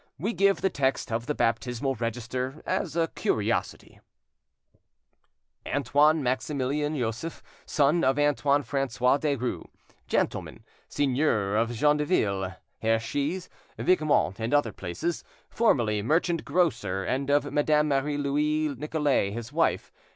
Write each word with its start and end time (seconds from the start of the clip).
We 0.17 0.33
give 0.33 0.61
the 0.61 0.69
text 0.71 1.11
of 1.11 1.27
the 1.27 1.35
baptismal 1.35 1.93
register, 1.93 2.63
as 2.65 2.95
a 2.95 3.09
curiosity:— 3.09 3.99
"Antoine 5.63 6.23
Maximilian 6.23 6.97
Joseph, 6.97 7.43
son 7.67 8.03
of 8.03 8.17
Antoine 8.17 8.63
Francois 8.63 9.19
Derues, 9.19 9.67
gentleman, 10.07 10.65
seigneur 10.89 11.55
of 11.55 11.69
Gendeville, 11.73 12.57
Herchies, 12.81 13.47
Viquemont, 13.77 14.39
and 14.39 14.55
other 14.55 14.71
places, 14.73 15.23
formerly 15.51 16.01
merchant 16.01 16.43
grocer; 16.45 17.03
and 17.03 17.29
of 17.29 17.51
Madame 17.53 17.89
Marie 17.89 18.17
Louise 18.17 18.75
Nicolais, 18.79 19.29
his 19.29 19.53
wife. 19.53 19.91